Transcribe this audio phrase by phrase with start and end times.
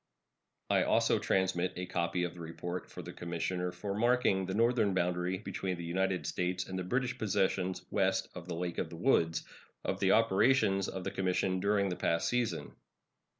[0.71, 4.95] I also transmit a copy of the report of the commissioner for marking the northern
[4.95, 8.95] boundary between the United States and the British possessions west of the Lake of the
[8.97, 9.43] Woods,
[9.85, 12.73] of the operations of the commission during the past season.